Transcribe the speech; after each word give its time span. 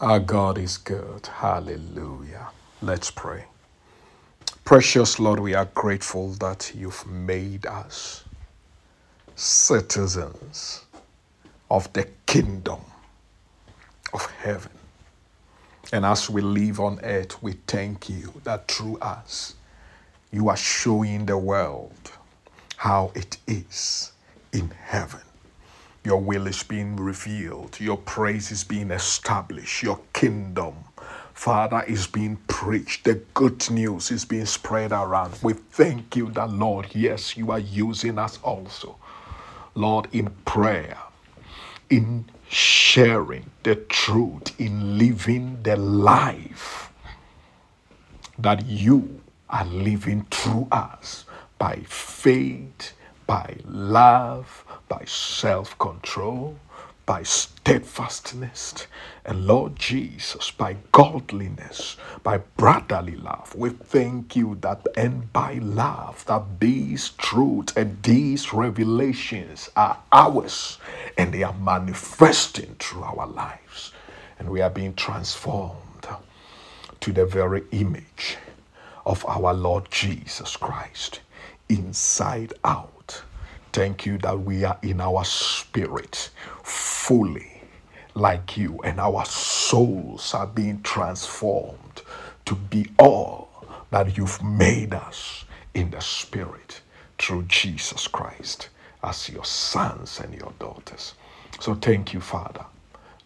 Our 0.00 0.18
God 0.18 0.56
is 0.56 0.78
good. 0.78 1.26
Hallelujah. 1.26 2.48
Let's 2.80 3.10
pray. 3.10 3.44
Precious 4.64 5.20
Lord, 5.20 5.40
we 5.40 5.52
are 5.52 5.66
grateful 5.66 6.30
that 6.34 6.72
you've 6.74 7.06
made 7.06 7.66
us 7.66 8.24
citizens 9.36 10.86
of 11.70 11.92
the 11.92 12.08
kingdom 12.24 12.80
of 14.14 14.24
heaven. 14.42 14.72
And 15.92 16.06
as 16.06 16.30
we 16.30 16.40
live 16.40 16.80
on 16.80 17.00
earth, 17.02 17.42
we 17.42 17.52
thank 17.66 18.08
you 18.08 18.32
that 18.44 18.68
through 18.68 18.96
us, 19.00 19.54
you 20.32 20.48
are 20.48 20.56
showing 20.56 21.26
the 21.26 21.36
world 21.36 22.12
how 22.76 23.12
it 23.14 23.36
is 23.46 24.12
in 24.52 24.70
heaven. 24.70 25.20
Your 26.04 26.20
will 26.20 26.46
is 26.46 26.62
being 26.62 26.96
revealed, 26.96 27.78
your 27.78 27.98
praise 27.98 28.50
is 28.50 28.64
being 28.64 28.90
established, 28.90 29.82
your 29.82 30.00
kingdom, 30.14 30.74
Father, 31.34 31.82
is 31.86 32.06
being 32.06 32.36
preached. 32.48 33.04
The 33.04 33.14
good 33.34 33.70
news 33.70 34.10
is 34.10 34.24
being 34.24 34.46
spread 34.46 34.92
around. 34.92 35.38
We 35.42 35.52
thank 35.52 36.16
you 36.16 36.30
that, 36.32 36.50
Lord, 36.50 36.88
yes, 36.94 37.36
you 37.36 37.50
are 37.50 37.58
using 37.58 38.18
us 38.18 38.38
also, 38.42 38.96
Lord, 39.74 40.08
in 40.12 40.30
prayer, 40.46 40.98
in 41.90 42.26
sharing 42.48 43.50
the 43.62 43.76
truth, 43.76 44.58
in 44.58 44.98
living 44.98 45.62
the 45.62 45.76
life 45.76 46.90
that 48.38 48.66
you 48.66 49.20
are 49.50 49.66
living 49.66 50.26
through 50.30 50.68
us 50.72 51.24
by 51.58 51.76
faith, 51.86 52.94
by 53.30 53.54
love, 53.64 54.64
by 54.88 55.04
self 55.06 55.78
control, 55.78 56.58
by 57.06 57.22
steadfastness, 57.22 58.88
and 59.24 59.46
Lord 59.46 59.76
Jesus, 59.76 60.50
by 60.50 60.74
godliness, 60.90 61.96
by 62.24 62.38
brotherly 62.56 63.14
love. 63.14 63.54
We 63.54 63.70
thank 63.70 64.34
you 64.34 64.58
that, 64.62 64.84
and 64.96 65.32
by 65.32 65.54
love, 65.62 66.24
that 66.26 66.58
these 66.58 67.10
truths 67.10 67.72
and 67.76 68.02
these 68.02 68.52
revelations 68.52 69.70
are 69.76 69.98
ours 70.12 70.78
and 71.16 71.32
they 71.32 71.44
are 71.44 71.54
manifesting 71.54 72.74
through 72.80 73.04
our 73.04 73.28
lives. 73.28 73.92
And 74.40 74.50
we 74.50 74.60
are 74.60 74.70
being 74.70 74.94
transformed 74.94 76.08
to 76.98 77.12
the 77.12 77.26
very 77.26 77.62
image 77.70 78.38
of 79.06 79.24
our 79.28 79.54
Lord 79.54 79.88
Jesus 79.92 80.56
Christ, 80.56 81.20
inside 81.68 82.54
out 82.64 82.99
Thank 83.72 84.06
you 84.06 84.18
that 84.18 84.40
we 84.40 84.64
are 84.64 84.78
in 84.82 85.00
our 85.00 85.24
spirit 85.24 86.30
fully 86.64 87.62
like 88.14 88.56
you, 88.56 88.80
and 88.84 89.00
our 89.00 89.24
souls 89.26 90.34
are 90.34 90.46
being 90.48 90.82
transformed 90.82 92.02
to 92.46 92.56
be 92.56 92.86
all 92.98 93.48
that 93.90 94.16
you've 94.18 94.42
made 94.42 94.94
us 94.94 95.44
in 95.74 95.90
the 95.90 96.00
spirit 96.00 96.80
through 97.18 97.44
Jesus 97.44 98.08
Christ 98.08 98.70
as 99.04 99.28
your 99.30 99.44
sons 99.46 100.20
and 100.20 100.34
your 100.34 100.52
daughters. 100.58 101.14
So 101.60 101.74
thank 101.76 102.14
you, 102.14 102.20
Father, 102.20 102.66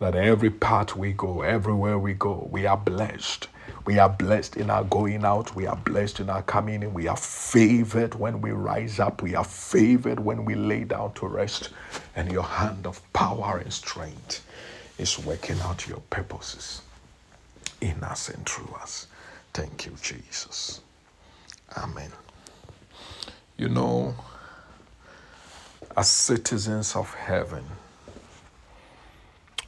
that 0.00 0.14
every 0.16 0.50
part 0.50 0.96
we 0.96 1.12
go, 1.14 1.42
everywhere 1.42 1.98
we 1.98 2.14
go, 2.14 2.48
we 2.50 2.66
are 2.66 2.76
blessed 2.78 3.48
we 3.86 3.98
are 3.98 4.08
blessed 4.08 4.56
in 4.56 4.70
our 4.70 4.84
going 4.84 5.24
out. 5.24 5.54
We 5.54 5.66
are 5.66 5.76
blessed 5.76 6.20
in 6.20 6.30
our 6.30 6.42
coming 6.42 6.82
in. 6.82 6.94
We 6.94 7.06
are 7.06 7.16
favored 7.16 8.14
when 8.14 8.40
we 8.40 8.50
rise 8.50 8.98
up. 8.98 9.22
We 9.22 9.34
are 9.34 9.44
favored 9.44 10.20
when 10.20 10.44
we 10.44 10.54
lay 10.54 10.84
down 10.84 11.12
to 11.14 11.26
rest. 11.26 11.70
And 12.16 12.32
your 12.32 12.44
hand 12.44 12.86
of 12.86 13.00
power 13.12 13.58
and 13.58 13.72
strength 13.72 14.44
is 14.98 15.18
working 15.18 15.60
out 15.60 15.86
your 15.86 16.00
purposes 16.10 16.82
in 17.80 18.02
us 18.02 18.28
and 18.30 18.48
through 18.48 18.74
us. 18.80 19.06
Thank 19.52 19.86
you, 19.86 19.92
Jesus. 20.00 20.80
Amen. 21.76 22.10
You 23.56 23.68
know, 23.68 24.14
as 25.96 26.08
citizens 26.08 26.96
of 26.96 27.12
heaven, 27.14 27.64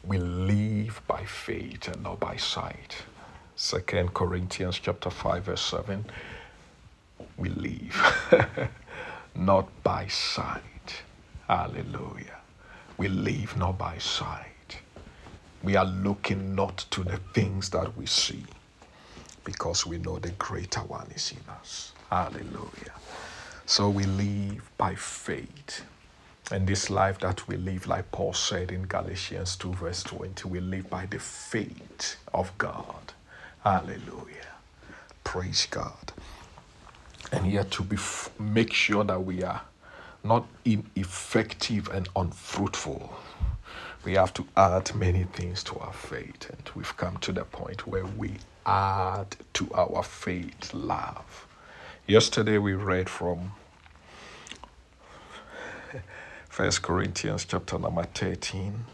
we 0.05 0.19
live 0.19 1.03
by 1.07 1.25
faith 1.25 1.89
and 1.89 2.03
not 2.03 2.21
by 2.21 2.37
sight. 2.37 2.97
Second 3.57 4.13
Corinthians 4.15 4.79
chapter 4.79 5.11
5 5.11 5.45
verse 5.45 5.63
7 5.63 6.05
we 7.37 7.49
live 7.51 8.71
not 9.35 9.69
by 9.83 10.07
sight. 10.09 11.03
Hallelujah. 11.49 12.39
We 12.99 13.09
live 13.09 13.57
not 13.57 13.79
by 13.79 13.99
sight. 13.99 14.79
We 15.63 15.77
are 15.77 15.85
looking 15.85 16.55
not 16.55 16.79
to 16.91 17.05
the 17.05 17.19
things 17.35 17.71
that 17.71 17.97
we 17.97 18.07
see 18.07 18.45
because 19.45 19.87
we 19.87 19.99
know 19.99 20.19
the 20.19 20.31
greater 20.33 20.81
one 20.81 21.09
is 21.15 21.33
in 21.33 21.51
us. 21.51 21.93
Hallelujah. 22.11 22.93
So 23.67 23.91
we 23.91 24.05
live 24.05 24.71
by 24.79 24.95
faith. 24.95 25.85
And 26.53 26.67
this 26.67 26.91
life 26.91 27.19
that 27.21 27.49
we 27.49 27.57
live, 27.57 27.89
like 27.89 28.11
Paul 28.13 28.33
said 28.33 28.71
in 28.71 28.83
Galatians 28.83 29.57
2, 29.57 29.73
verse 29.75 30.03
20, 30.05 30.49
we 30.49 30.61
live 30.61 30.89
by 30.89 31.07
the 31.07 31.19
faith 31.19 32.17
of 32.33 32.57
God. 32.57 33.06
Hallelujah. 33.67 34.55
Praise 35.25 35.67
God. 35.69 36.13
And 37.33 37.51
yet 37.51 37.73
to 37.73 37.83
be 37.83 37.97
f- 37.97 38.31
make 38.39 38.73
sure 38.73 39.03
that 39.03 39.25
we 39.25 39.43
are 39.43 39.63
not 40.23 40.47
ineffective 40.65 41.89
and 41.89 42.09
unfruitful. 42.15 43.13
We 44.05 44.15
have 44.15 44.33
to 44.35 44.47
add 44.57 44.95
many 44.95 45.25
things 45.25 45.65
to 45.65 45.81
our 45.81 45.93
faith, 45.93 46.49
and 46.49 46.71
we've 46.77 46.97
come 46.97 47.17
to 47.17 47.33
the 47.33 47.45
point 47.45 47.89
where 47.89 48.07
we 48.07 48.35
add 48.65 49.35
to 49.55 49.69
our 49.75 50.05
faith 50.05 50.73
love. 50.73 51.49
Yesterday 52.07 52.59
we 52.59 52.75
read 52.75 53.09
from 53.09 53.51
First 56.49 56.83
Corinthians 56.83 57.45
chapter 57.45 57.81
number 57.81 58.05
13 58.05 58.85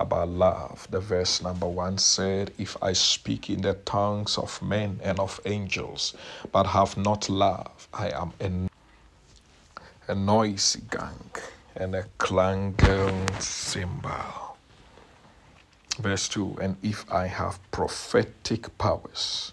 about 0.00 0.28
love. 0.28 0.88
The 0.90 1.00
verse 1.00 1.42
number 1.42 1.66
one 1.66 1.98
said, 1.98 2.52
If 2.58 2.76
I 2.82 2.92
speak 2.94 3.50
in 3.50 3.60
the 3.62 3.74
tongues 3.74 4.38
of 4.38 4.60
men 4.62 4.98
and 5.02 5.18
of 5.20 5.40
angels, 5.44 6.14
but 6.50 6.66
have 6.66 6.96
not 6.96 7.28
love, 7.28 7.88
I 7.92 8.10
am 8.10 8.32
a, 8.40 10.12
a 10.12 10.14
noisy 10.14 10.80
gong 10.90 11.30
and 11.76 11.94
a 11.94 12.04
clanging 12.18 13.28
cymbal. 13.38 14.56
Verse 15.98 16.28
2 16.28 16.58
And 16.60 16.76
if 16.82 17.10
I 17.12 17.26
have 17.26 17.58
prophetic 17.70 18.76
powers 18.78 19.52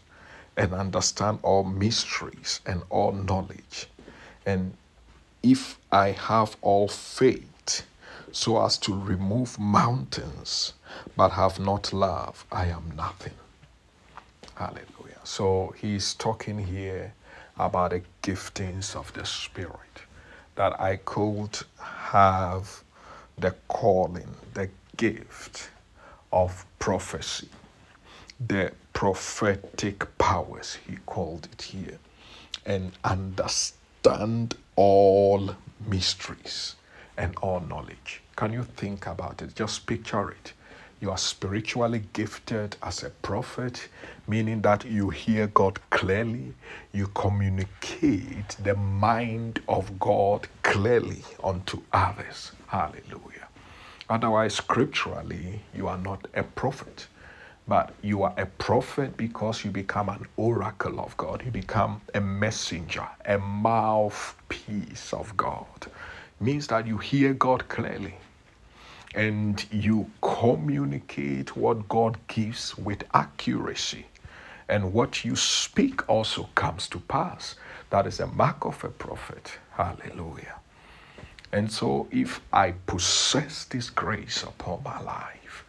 and 0.56 0.74
understand 0.74 1.40
all 1.44 1.64
mysteries 1.64 2.62
and 2.66 2.84
all 2.90 3.12
knowledge, 3.12 3.88
and 4.46 4.74
if 5.44 5.78
I 5.92 6.12
have 6.12 6.56
all 6.62 6.88
faith, 6.88 7.57
so 8.32 8.64
as 8.64 8.78
to 8.80 8.94
remove 8.94 9.58
mountains, 9.60 10.74
but 11.16 11.32
have 11.32 11.60
not 11.60 11.94
love, 11.94 12.46
I 12.52 12.66
am 12.66 12.92
nothing. 12.96 13.34
Hallelujah. 14.56 15.20
So 15.24 15.74
he's 15.78 16.14
talking 16.14 16.58
here 16.58 17.14
about 17.58 17.92
the 17.92 18.02
giftings 18.24 18.96
of 18.96 19.14
the 19.14 19.26
Spirit, 19.26 20.02
that 20.56 20.80
I 20.80 20.98
could 20.98 21.60
have 21.80 22.84
the 23.38 23.56
calling, 23.68 24.36
the 24.54 24.70
gift 24.96 25.70
of 26.32 26.66
prophecy, 26.80 27.50
the 28.46 28.72
prophetic 28.94 30.18
powers, 30.18 30.78
he 30.88 30.98
called 31.06 31.48
it 31.52 31.62
here, 31.62 32.00
and 32.66 32.92
understand 33.04 34.56
all 34.76 35.56
mysteries 35.88 36.76
and 37.18 37.36
all 37.42 37.60
knowledge. 37.62 38.22
Can 38.36 38.54
you 38.54 38.64
think 38.64 39.08
about 39.08 39.42
it? 39.42 39.56
Just 39.56 39.86
picture 39.86 40.30
it. 40.32 40.54
You 41.00 41.12
are 41.12 41.18
spiritually 41.18 42.04
gifted 42.14 42.76
as 42.82 43.04
a 43.04 43.12
prophet, 43.12 43.88
meaning 44.28 44.62
that 44.64 44.84
you 44.86 45.10
hear 45.12 45.48
God 45.48 45.80
clearly, 45.92 46.54
you 46.92 47.08
communicate 47.08 48.58
the 48.64 48.76
mind 48.76 49.62
of 49.68 50.00
God 50.00 50.48
clearly 50.64 51.24
unto 51.44 51.82
others. 51.94 52.52
Hallelujah. 52.68 53.48
Otherwise, 54.10 54.56
scripturally, 54.56 55.62
you 55.76 55.88
are 55.88 55.98
not 55.98 56.28
a 56.34 56.42
prophet, 56.44 57.08
but 57.68 57.94
you 58.02 58.24
are 58.24 58.34
a 58.38 58.46
prophet 58.46 59.18
because 59.18 59.64
you 59.64 59.70
become 59.70 60.10
an 60.10 60.26
oracle 60.38 61.00
of 61.00 61.16
God. 61.18 61.44
You 61.46 61.52
become 61.52 62.02
a 62.16 62.22
messenger, 62.22 63.08
a 63.26 63.38
mouthpiece 63.38 65.14
of 65.14 65.36
God. 65.38 65.88
Means 66.40 66.68
that 66.68 66.86
you 66.86 66.98
hear 66.98 67.34
God 67.34 67.68
clearly 67.68 68.16
and 69.16 69.66
you 69.72 70.10
communicate 70.22 71.56
what 71.58 71.88
God 71.90 72.18
gives 72.28 72.78
with 72.78 73.04
accuracy. 73.14 74.06
And 74.70 74.94
what 74.94 75.26
you 75.26 75.36
speak 75.36 76.08
also 76.10 76.50
comes 76.54 76.88
to 76.90 77.00
pass. 77.00 77.56
That 77.90 78.06
is 78.06 78.20
a 78.20 78.28
mark 78.28 78.66
of 78.66 78.84
a 78.84 78.90
prophet. 78.90 79.58
Hallelujah. 79.72 80.56
And 81.54 81.72
so, 81.72 82.08
if 82.12 82.42
I 82.52 82.72
possess 82.86 83.64
this 83.66 83.90
grace 83.90 84.44
upon 84.44 84.84
my 84.84 85.02
life, 85.02 85.64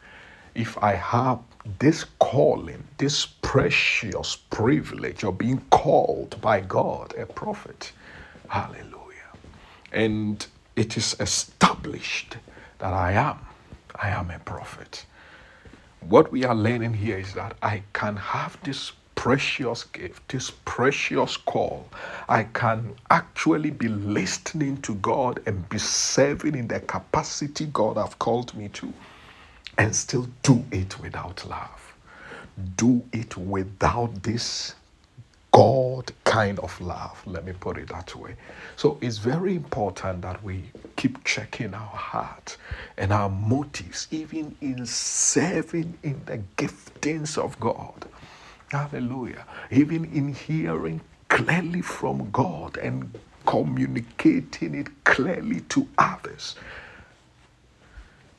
if 0.54 0.76
I 0.82 0.94
have 0.94 1.38
this 1.78 2.04
calling, 2.18 2.82
this 2.98 3.26
precious 3.26 4.36
privilege 4.50 5.22
of 5.22 5.38
being 5.38 5.62
called 5.70 6.40
by 6.40 6.60
God 6.60 7.14
a 7.16 7.24
prophet, 7.26 7.92
hallelujah. 8.48 9.30
And 9.92 10.44
it 10.78 10.96
is 10.96 11.16
established 11.18 12.36
that 12.78 12.92
I 12.92 13.12
am, 13.12 13.38
I 13.96 14.10
am 14.10 14.30
a 14.30 14.38
prophet. 14.38 15.04
What 16.00 16.30
we 16.30 16.44
are 16.44 16.54
learning 16.54 16.94
here 16.94 17.18
is 17.18 17.34
that 17.34 17.56
I 17.62 17.82
can 17.92 18.16
have 18.16 18.56
this 18.62 18.92
precious 19.16 19.82
gift, 19.82 20.28
this 20.28 20.52
precious 20.64 21.36
call. 21.36 21.88
I 22.28 22.44
can 22.44 22.94
actually 23.10 23.70
be 23.70 23.88
listening 23.88 24.80
to 24.82 24.94
God 24.96 25.40
and 25.46 25.68
be 25.68 25.78
serving 25.78 26.54
in 26.54 26.68
the 26.68 26.78
capacity 26.78 27.66
God 27.66 27.96
have 27.96 28.16
called 28.20 28.54
me 28.54 28.68
to 28.68 28.92
and 29.76 29.94
still 29.94 30.28
do 30.44 30.64
it 30.70 31.00
without 31.00 31.44
love. 31.48 31.94
Do 32.76 33.02
it 33.12 33.36
without 33.36 34.22
this 34.22 34.76
kind 36.38 36.60
of 36.60 36.80
love. 36.80 37.20
Let 37.26 37.44
me 37.44 37.52
put 37.52 37.78
it 37.78 37.88
that 37.88 38.14
way. 38.14 38.36
So 38.76 38.98
it's 39.00 39.18
very 39.18 39.56
important 39.56 40.22
that 40.22 40.38
we 40.44 40.56
keep 40.94 41.24
checking 41.24 41.74
our 41.74 41.96
heart 42.10 42.56
and 42.96 43.12
our 43.12 43.28
motives, 43.28 44.06
even 44.12 44.54
in 44.60 44.86
serving 44.86 45.98
in 46.04 46.20
the 46.26 46.38
giftings 46.56 47.36
of 47.36 47.58
God. 47.58 48.06
Hallelujah. 48.70 49.44
Even 49.72 50.04
in 50.18 50.32
hearing 50.32 51.00
clearly 51.28 51.82
from 51.82 52.30
God 52.30 52.76
and 52.76 52.96
communicating 53.44 54.76
it 54.76 54.88
clearly 55.04 55.60
to 55.74 55.88
others 55.98 56.54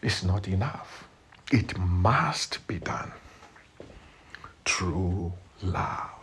is 0.02 0.24
not 0.24 0.48
enough. 0.48 1.04
It 1.52 1.78
must 1.78 2.66
be 2.66 2.80
done 2.80 3.12
through 4.64 5.34
love. 5.62 6.19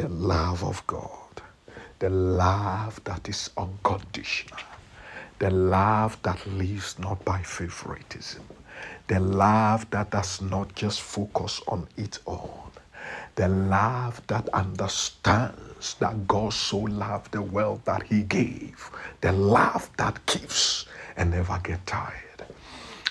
The 0.00 0.08
love 0.08 0.64
of 0.64 0.86
God. 0.86 1.42
The 1.98 2.08
love 2.08 3.04
that 3.04 3.28
is 3.28 3.50
unconditional. 3.58 4.58
The 5.38 5.50
love 5.50 6.16
that 6.22 6.46
lives 6.46 6.98
not 6.98 7.22
by 7.24 7.42
favoritism. 7.42 8.42
The 9.08 9.20
love 9.20 9.90
that 9.90 10.10
does 10.10 10.40
not 10.40 10.74
just 10.74 11.02
focus 11.02 11.60
on 11.68 11.86
its 11.98 12.18
own 12.26 12.70
the 13.34 13.48
love 13.48 14.20
that 14.26 14.48
understands 14.50 15.94
that 15.94 16.26
God 16.26 16.52
so 16.52 16.78
loved 16.78 17.32
the 17.32 17.42
world 17.42 17.82
that 17.84 18.02
he 18.02 18.22
gave, 18.22 18.90
the 19.20 19.32
love 19.32 19.88
that 19.96 20.24
keeps 20.26 20.86
and 21.16 21.30
never 21.30 21.58
get 21.62 21.86
tired. 21.86 22.44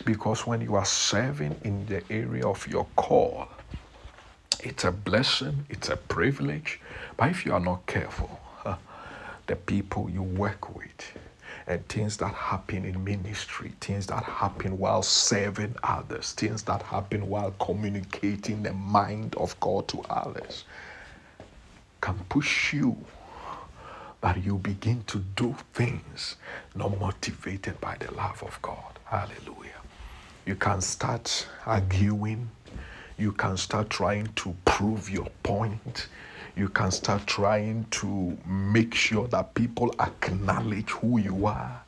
Because 0.05 0.45
when 0.45 0.61
you 0.61 0.75
are 0.75 0.85
serving 0.85 1.55
in 1.63 1.85
the 1.87 2.03
area 2.11 2.47
of 2.47 2.67
your 2.67 2.85
call, 2.95 3.47
it's 4.63 4.83
a 4.83 4.91
blessing, 4.91 5.65
it's 5.69 5.89
a 5.89 5.97
privilege, 5.97 6.79
but 7.17 7.29
if 7.29 7.45
you 7.45 7.53
are 7.53 7.59
not 7.59 7.85
careful, 7.85 8.39
the 9.47 9.55
people 9.55 10.09
you 10.09 10.21
work 10.21 10.75
with, 10.75 11.11
and 11.67 11.87
things 11.87 12.17
that 12.17 12.33
happen 12.33 12.85
in 12.85 13.03
ministry, 13.03 13.73
things 13.79 14.07
that 14.07 14.23
happen 14.23 14.77
while 14.77 15.01
serving 15.03 15.75
others, 15.83 16.33
things 16.33 16.63
that 16.63 16.81
happen 16.81 17.27
while 17.29 17.51
communicating 17.59 18.63
the 18.63 18.73
mind 18.73 19.35
of 19.35 19.59
God 19.59 19.87
to 19.89 20.01
others 20.09 20.65
can 22.01 22.15
push 22.29 22.73
you 22.73 22.97
that 24.21 24.43
you 24.43 24.57
begin 24.57 25.03
to 25.07 25.19
do 25.35 25.55
things 25.73 26.35
not 26.75 26.99
motivated 26.99 27.79
by 27.79 27.95
the 27.99 28.11
love 28.15 28.43
of 28.43 28.59
God. 28.61 28.99
Hallelujah. 29.05 29.71
You 30.45 30.55
can 30.55 30.81
start 30.81 31.47
arguing, 31.65 32.49
you 33.19 33.31
can 33.33 33.57
start 33.57 33.89
trying 33.89 34.27
to 34.35 34.55
prove 34.65 35.09
your 35.09 35.27
point 35.43 36.07
you 36.59 36.67
can 36.67 36.91
start 36.91 37.25
trying 37.25 37.85
to 37.91 38.37
make 38.45 38.93
sure 38.93 39.29
that 39.29 39.53
people 39.53 39.95
acknowledge 39.97 40.89
who 40.89 41.17
you 41.17 41.45
are. 41.45 41.81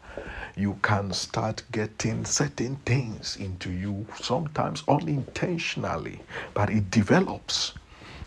You 0.56 0.80
can 0.81 1.12
start 1.12 1.63
getting 1.74 2.24
certain 2.24 2.78
things 2.86 3.36
into 3.36 3.69
you, 3.69 4.06
sometimes 4.22 4.83
unintentionally, 4.88 6.22
but 6.54 6.69
it 6.69 6.89
develops. 6.89 7.74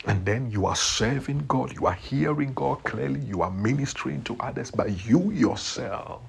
And 0.07 0.27
then 0.27 0.51
you 0.51 0.67
are 0.67 0.77
serving 0.77 1.47
God, 1.49 1.73
you 1.75 1.87
are 1.87 1.95
hearing 1.95 2.53
God 2.53 2.85
clearly, 2.85 3.21
you 3.21 3.41
are 3.41 3.51
ministering 3.51 4.23
to 4.25 4.37
others, 4.39 4.71
but 4.71 5.07
you 5.07 5.31
yourself, 5.31 6.21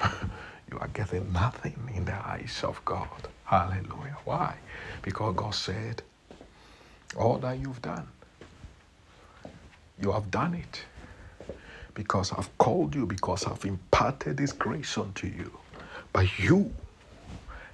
you 0.02 0.78
are 0.80 0.88
getting 0.88 1.32
nothing 1.32 1.78
in 1.94 2.04
the 2.06 2.14
eyes 2.26 2.62
of 2.64 2.84
God. 2.84 3.28
Hallelujah. 3.44 4.18
Why? 4.24 4.56
Because 5.02 5.34
God 5.36 5.54
said, 5.54 6.02
All 7.16 7.38
that 7.38 7.58
you've 7.58 7.82
done, 7.82 8.08
you 10.00 10.12
have 10.12 10.30
done 10.30 10.54
it 10.54 10.84
because 11.94 12.32
I've 12.32 12.56
called 12.58 12.94
you, 12.94 13.06
because 13.06 13.46
I've 13.46 13.64
imparted 13.64 14.38
this 14.38 14.52
grace 14.52 14.98
unto 14.98 15.26
you. 15.28 15.58
But 16.12 16.38
you 16.38 16.74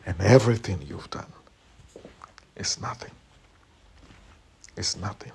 and 0.06 0.20
everything 0.20 0.82
you've 0.82 1.10
done 1.10 1.32
is 2.56 2.80
nothing. 2.80 3.12
It's 4.76 4.96
nothing. 4.96 5.32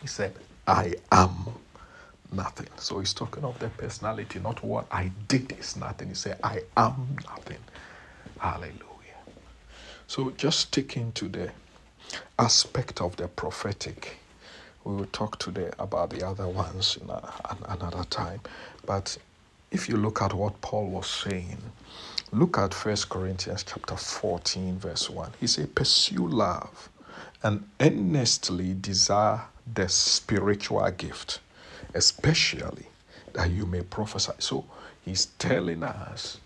He 0.00 0.08
said, 0.08 0.34
I 0.66 0.94
am 1.12 1.56
nothing. 2.32 2.68
So 2.76 3.00
he's 3.00 3.14
talking 3.14 3.44
of 3.44 3.58
the 3.60 3.70
personality, 3.70 4.40
not 4.40 4.64
what 4.64 4.86
I 4.92 5.12
did 5.28 5.52
is 5.58 5.76
nothing. 5.76 6.08
He 6.10 6.14
said, 6.14 6.38
I 6.42 6.62
am 6.76 7.16
nothing. 7.26 7.60
Hallelujah. 8.38 8.93
So 10.14 10.30
just 10.30 10.60
sticking 10.60 11.10
to 11.14 11.28
the 11.28 11.50
aspect 12.38 13.00
of 13.00 13.16
the 13.16 13.26
prophetic 13.26 14.18
we 14.84 14.94
will 14.94 15.06
talk 15.06 15.40
today 15.40 15.70
about 15.76 16.10
the 16.10 16.24
other 16.24 16.46
ones 16.46 16.96
in 17.02 17.10
a, 17.10 17.32
another 17.68 18.04
time. 18.04 18.40
But 18.86 19.18
if 19.72 19.88
you 19.88 19.96
look 19.96 20.22
at 20.22 20.32
what 20.32 20.60
Paul 20.60 20.86
was 20.86 21.08
saying, 21.08 21.58
look 22.30 22.58
at 22.58 22.72
1 22.74 22.96
Corinthians 23.10 23.64
chapter 23.64 23.96
14, 23.96 24.78
verse 24.78 25.10
1. 25.10 25.32
He 25.40 25.48
said, 25.48 25.74
Pursue 25.74 26.28
love 26.28 26.88
and 27.42 27.68
earnestly 27.80 28.72
desire 28.72 29.40
the 29.74 29.88
spiritual 29.88 30.88
gift, 30.92 31.40
especially 31.92 32.86
that 33.32 33.50
you 33.50 33.66
may 33.66 33.82
prophesy. 33.82 34.34
So 34.38 34.64
he's 35.04 35.26
telling 35.40 35.82
us 35.82 36.38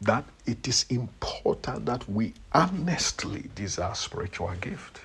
that 0.00 0.24
it 0.46 0.66
is 0.66 0.86
important 0.88 1.86
that 1.86 2.08
we 2.08 2.34
earnestly 2.54 3.50
desire 3.54 3.94
spiritual 3.94 4.52
gift 4.60 5.00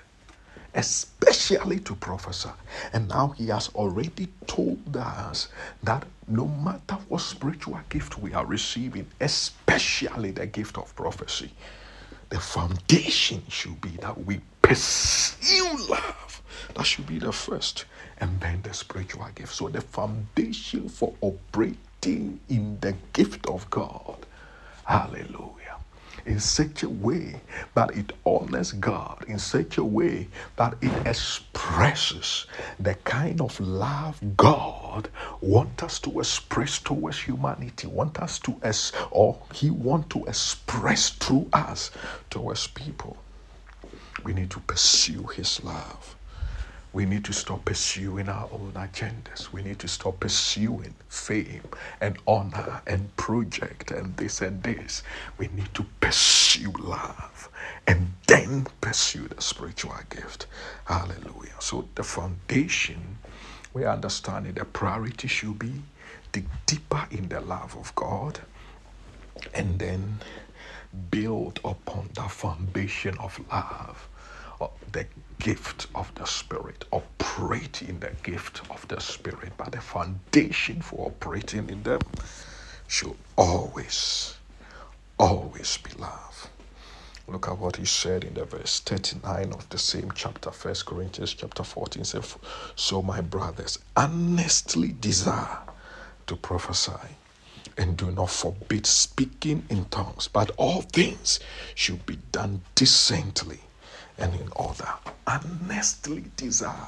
especially 0.76 1.80
to 1.80 1.96
prophesy. 1.96 2.50
And 2.94 3.08
now 3.08 3.30
he 3.30 3.48
has 3.48 3.70
already 3.70 4.28
told 4.46 4.96
us 4.96 5.48
that 5.84 6.06
no 6.28 6.48
matter 6.48 6.96
what 7.08 7.22
spiritual 7.22 7.80
gift 7.90 8.20
we 8.20 8.34
are 8.34 8.46
receiving, 8.46 9.08
especially 9.22 10.32
the 10.32 10.46
gift 10.46 10.78
of 10.78 10.96
prophecy, 10.96 11.52
the 12.30 12.40
foundation 12.40 13.42
should 13.48 13.80
be 13.82 13.92
that 14.02 14.26
we 14.26 14.42
pursue 14.62 15.78
love. 15.90 16.42
That 16.76 16.86
should 16.86 17.08
be 17.08 17.20
the 17.20 17.32
first. 17.32 17.86
And 18.20 18.40
then 18.42 18.62
the 18.64 18.74
spiritual 18.74 19.28
gift. 19.34 19.54
So 19.54 19.70
the 19.70 19.82
foundation 19.82 20.90
for 20.90 21.14
operating 21.22 22.40
in 22.50 22.80
the 22.82 22.96
gift 23.14 23.48
of 23.48 23.70
God. 23.70 24.26
Hallelujah 24.86 25.56
in 26.26 26.40
such 26.40 26.84
a 26.84 26.90
way 26.90 27.40
that 27.76 27.96
it 27.96 28.12
honors 28.26 28.72
God, 28.72 29.24
in 29.28 29.38
such 29.40 29.78
a 29.78 29.84
way 29.84 30.28
that 30.56 30.76
it 30.82 31.08
expresses 31.08 32.48
the 32.80 32.96
kind 32.96 33.42
of 33.42 33.60
love 33.60 34.20
God 34.36 35.10
wants 35.42 35.84
us 35.84 36.00
to 36.00 36.20
express 36.20 36.80
towards 36.80 37.20
humanity, 37.20 37.88
want 37.88 38.20
us 38.20 38.40
to 38.40 38.56
as 38.64 38.92
or 39.12 39.38
He 39.54 39.70
want 39.70 40.10
to 40.12 40.26
express 40.26 41.10
through 41.10 41.48
us 41.54 41.92
towards 42.30 42.68
people. 42.68 43.18
We 44.24 44.34
need 44.34 44.50
to 44.52 44.60
pursue 44.62 45.24
His 45.28 45.64
love. 45.64 46.16
We 46.96 47.04
need 47.04 47.26
to 47.26 47.34
stop 47.34 47.66
pursuing 47.66 48.30
our 48.30 48.48
own 48.54 48.72
agendas. 48.74 49.52
We 49.52 49.62
need 49.62 49.80
to 49.80 49.88
stop 49.90 50.22
pursuing 50.22 50.96
fame 51.10 51.68
and 52.00 52.18
honor 52.26 52.82
and 52.88 53.14
project 53.18 53.92
and 53.92 54.16
this 54.16 54.42
and 54.42 54.64
this. 54.64 55.04
We 55.38 55.50
need 55.50 55.74
to 55.74 55.86
pursue 56.00 56.72
love 56.80 57.50
and 57.86 58.14
then 58.28 58.68
pursue 58.80 59.28
the 59.28 59.42
spiritual 59.42 59.94
gift. 60.10 60.48
Hallelujah. 60.86 61.60
So 61.60 61.86
the 61.96 62.04
foundation, 62.04 63.18
we 63.74 63.84
understand 63.84 64.48
it, 64.48 64.56
the 64.56 64.64
priority 64.64 65.28
should 65.28 65.60
be 65.60 65.74
dig 66.32 66.48
deeper 66.66 67.08
in 67.12 67.28
the 67.28 67.42
love 67.42 67.76
of 67.76 67.94
God 67.96 68.40
and 69.54 69.78
then 69.80 70.20
build 71.12 71.60
upon 71.66 72.10
the 72.14 72.30
foundation 72.30 73.18
of 73.18 73.38
love, 73.52 74.08
the 74.94 75.06
gift 75.46 75.86
of 75.94 76.12
the 76.16 76.26
Spirit, 76.26 76.86
operate 76.92 77.84
in 77.84 78.00
the 78.00 78.10
gift 78.24 78.68
of 78.72 78.88
the 78.88 79.00
Spirit, 79.00 79.54
but 79.58 79.72
the 79.72 79.80
foundation 79.80 80.82
for 80.82 81.06
operating 81.06 81.70
in 81.70 81.84
them 81.84 82.02
should 82.88 83.14
always, 83.36 84.38
always 85.20 85.78
be 85.78 85.92
love. 86.00 86.50
Look 87.28 87.48
at 87.48 87.60
what 87.60 87.76
he 87.76 87.86
said 87.86 88.24
in 88.24 88.34
the 88.34 88.46
verse 88.46 88.80
39 88.80 89.54
of 89.54 89.70
the 89.70 89.78
same 89.78 90.12
chapter, 90.16 90.50
First 90.50 90.88
Corinthians 90.88 91.36
chapter 91.36 91.64
14. 91.64 92.04
Says, 92.04 92.36
so 92.76 93.04
my 93.04 93.22
brothers, 93.22 93.78
earnestly 93.96 94.96
desire 95.00 95.60
to 96.26 96.36
prophesy 96.36 97.18
and 97.78 97.96
do 97.96 98.10
not 98.10 98.32
forbid 98.32 98.88
speaking 98.88 99.64
in 99.70 99.86
tongues, 99.86 100.28
but 100.28 100.50
all 100.58 100.82
things 100.82 101.40
should 101.76 102.04
be 102.08 102.18
done 102.32 102.62
decently 102.74 103.60
and 104.18 104.34
in 104.36 104.48
order. 104.56 104.88
Earnestly 105.28 106.26
desire. 106.38 106.88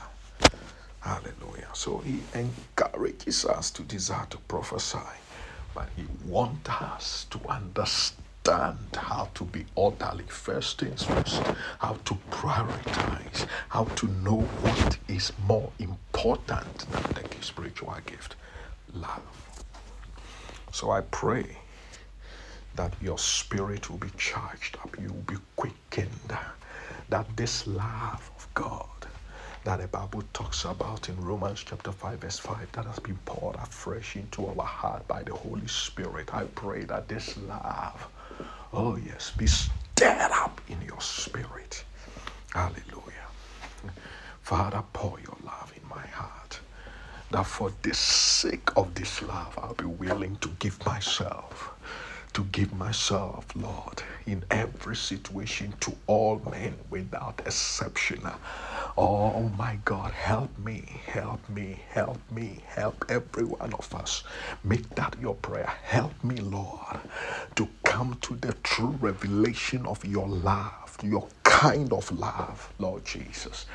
Hallelujah. 1.01 1.69
So 1.73 1.99
he 1.99 2.19
encourages 2.33 3.45
us 3.45 3.71
to 3.71 3.83
desire 3.83 4.25
to 4.29 4.37
prophesy, 4.37 4.97
but 5.73 5.89
he 5.95 6.05
wants 6.25 6.69
us 6.69 7.25
to 7.29 7.39
understand 7.47 8.77
how 8.95 9.29
to 9.35 9.43
be 9.45 9.65
orderly. 9.75 10.23
First 10.27 10.79
things 10.79 11.03
first, 11.03 11.41
how 11.79 11.97
to 12.05 12.17
prioritize, 12.31 13.45
how 13.69 13.85
to 13.85 14.07
know 14.23 14.41
what 14.61 14.97
is 15.07 15.31
more 15.47 15.71
important 15.79 16.79
than 16.91 17.03
the 17.13 17.41
spiritual 17.41 17.95
gift 18.05 18.35
love. 18.93 19.21
So 20.71 20.91
I 20.91 21.01
pray 21.01 21.57
that 22.75 22.93
your 23.01 23.17
spirit 23.17 23.89
will 23.89 23.97
be 23.97 24.11
charged 24.17 24.77
up, 24.77 24.95
you 25.01 25.07
will 25.07 25.33
be 25.35 25.37
quickened, 25.55 25.86
that 27.17 27.35
this 27.35 27.65
love 27.65 28.29
of 28.37 28.47
God 28.53 28.85
that 29.63 29.79
the 29.79 29.87
Bible 29.87 30.21
talks 30.33 30.65
about 30.65 31.09
in 31.09 31.19
Romans 31.19 31.63
chapter 31.65 31.91
5, 31.91 32.19
verse 32.19 32.37
5, 32.37 32.71
that 32.73 32.85
has 32.85 32.99
been 32.99 33.17
poured 33.25 33.55
afresh 33.55 34.15
into 34.15 34.45
our 34.45 34.63
heart 34.63 35.07
by 35.07 35.23
the 35.23 35.33
Holy 35.33 35.65
Spirit. 35.65 36.31
I 36.31 36.43
pray 36.53 36.83
that 36.83 37.07
this 37.07 37.35
love, 37.37 38.07
oh 38.71 38.97
yes, 38.97 39.31
be 39.35 39.47
stirred 39.47 40.29
up 40.31 40.61
in 40.67 40.79
your 40.83 41.01
spirit. 41.01 41.83
Hallelujah. 42.53 43.27
Father, 44.43 44.83
pour 44.93 45.19
your 45.19 45.37
love 45.43 45.73
in 45.75 45.89
my 45.89 46.05
heart. 46.05 46.59
That 47.31 47.47
for 47.47 47.71
the 47.81 47.95
sake 47.95 48.69
of 48.77 48.93
this 48.93 49.23
love, 49.23 49.57
I'll 49.57 49.73
be 49.73 49.85
willing 49.85 50.35
to 50.41 50.49
give 50.59 50.85
myself 50.85 51.73
to 52.37 52.43
give 52.51 52.71
myself, 52.75 53.47
Lord, 53.55 54.03
in 54.27 54.43
every 54.51 54.95
situation 54.95 55.73
to 55.79 55.91
all 56.05 56.39
men 56.51 56.75
without 56.91 57.41
exception. 57.47 58.21
Oh 58.95 59.49
my 59.57 59.79
God, 59.85 60.11
help 60.11 60.55
me, 60.59 60.83
help 61.07 61.39
me, 61.49 61.79
help 61.89 62.19
me, 62.29 62.59
help 62.67 63.05
every 63.09 63.45
one 63.45 63.73
of 63.73 63.91
us. 63.95 64.21
Make 64.63 64.87
that 64.93 65.15
your 65.19 65.33
prayer. 65.33 65.73
Help 65.81 66.13
me, 66.23 66.35
Lord, 66.35 66.99
to 67.55 67.67
come 67.83 68.15
to 68.21 68.35
the 68.35 68.53
true 68.61 68.95
revelation 69.01 69.87
of 69.87 70.05
your 70.05 70.27
love, 70.27 70.95
your 71.01 71.27
kind 71.41 71.91
of 71.91 72.11
love, 72.11 72.71
Lord 72.77 73.03
Jesus 73.03 73.65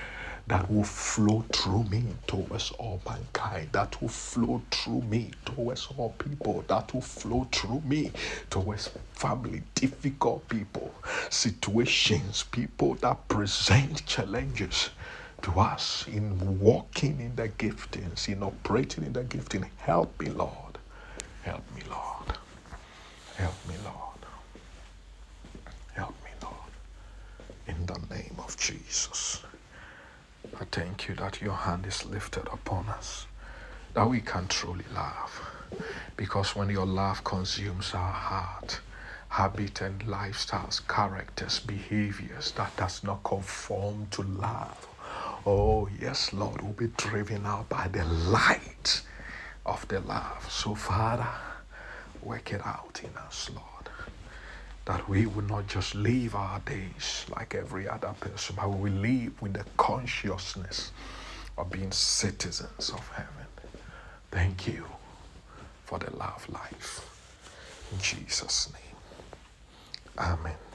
that 0.49 0.71
will 0.71 0.85
flow 0.85 1.45
through 1.53 1.85
me 1.85 2.17
towards 2.27 2.73
all 2.73 3.03
mankind, 3.09 3.71
that 3.73 4.01
will 4.03 4.09
flow 4.09 4.63
through 4.71 5.03
me 5.03 5.33
towards 5.45 5.87
all 5.97 6.11
people, 6.19 6.65
that 6.69 6.93
will 6.95 7.01
flow 7.03 7.49
through 7.53 7.83
me 7.83 8.13
towards 8.51 8.91
family, 9.15 9.63
difficult 9.75 10.49
people, 10.49 10.95
situations, 11.31 12.45
people 12.45 12.95
that 12.97 13.29
present 13.29 14.07
challenges 14.07 14.91
to 15.43 15.53
us 15.61 16.07
in 16.09 16.61
walking 16.61 17.21
in 17.21 17.37
the 17.37 17.49
giftings, 17.49 18.29
in 18.29 18.43
operating 18.43 19.05
in 19.05 19.13
the 19.15 19.25
gifting. 19.25 19.71
Help 19.79 20.21
me, 20.21 20.31
Lord. 20.31 20.79
Help 21.43 21.65
me, 21.75 21.83
Lord. 21.89 22.39
Help 23.35 23.65
me, 23.67 23.77
Lord. 23.85 24.27
Help 25.95 26.15
me, 26.25 26.31
Lord. 26.43 26.73
In 27.67 27.87
the 27.87 27.99
name 28.15 28.37
of 28.39 28.57
Jesus. 28.59 29.43
I 30.55 30.61
thank 30.73 31.07
you 31.07 31.15
that 31.15 31.43
your 31.43 31.55
hand 31.55 31.87
is 31.87 32.07
lifted 32.07 32.49
upon 32.49 32.89
us, 32.89 33.27
that 33.93 34.09
we 34.09 34.21
can 34.21 34.49
truly 34.49 34.87
love. 34.95 35.49
Because 36.17 36.57
when 36.57 36.71
your 36.71 36.87
love 36.87 37.23
consumes 37.25 37.93
our 37.95 38.13
heart, 38.13 38.81
habit 39.29 39.83
and 39.83 40.01
lifestyles, 40.05 40.87
characters, 40.89 41.61
behaviors 41.61 42.53
that 42.53 42.75
does 42.77 43.05
not 43.05 43.23
conform 43.23 44.07
to 44.11 44.23
love, 44.23 44.89
oh 45.45 45.89
yes, 46.01 46.33
Lord, 46.33 46.63
we'll 46.63 46.73
be 46.73 46.89
driven 46.97 47.45
out 47.45 47.69
by 47.69 47.89
the 47.89 48.05
light 48.05 49.03
of 49.67 49.87
the 49.89 50.01
love. 50.01 50.51
So, 50.51 50.75
Father, 50.75 51.29
work 52.23 52.53
it 52.53 52.67
out 52.67 53.01
in 53.05 53.15
us, 53.19 53.51
Lord 53.55 53.72
that 54.85 55.09
we 55.09 55.27
will 55.27 55.45
not 55.45 55.67
just 55.67 55.95
live 55.95 56.35
our 56.35 56.59
days 56.61 57.25
like 57.35 57.55
every 57.55 57.89
other 57.89 58.15
person, 58.21 58.57
but 58.57 58.69
we 58.69 58.91
live 58.91 59.41
with 59.41 59.53
the 59.53 59.65
consciousness 59.77 60.93
of 61.57 61.71
being 61.71 61.93
citizens 61.93 62.91
of 62.91 63.07
heaven. 63.11 63.29
Thank 64.31 64.67
you 64.67 64.85
for 65.85 65.99
the 65.99 66.15
love 66.17 66.49
life. 66.49 67.09
In 67.93 67.99
Jesus' 68.01 68.73
name. 68.73 68.97
Amen. 70.19 70.72